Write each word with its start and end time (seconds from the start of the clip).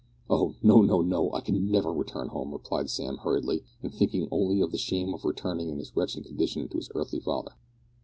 "Oh! 0.31 0.55
no, 0.63 0.81
no, 0.81 1.01
no, 1.03 1.31
I 1.31 1.41
can 1.41 1.69
never 1.69 1.91
return 1.91 2.29
home," 2.29 2.53
replied 2.53 2.89
Sam, 2.89 3.17
hurriedly, 3.17 3.61
and 3.83 3.93
thinking 3.93 4.27
only 4.31 4.59
of 4.59 4.71
the 4.71 4.79
shame 4.79 5.13
of 5.13 5.23
returning 5.23 5.69
in 5.69 5.77
his 5.77 5.95
wretched 5.95 6.25
condition 6.25 6.67
to 6.69 6.77
his 6.77 6.89
earthly 6.95 7.19
father. 7.19 7.51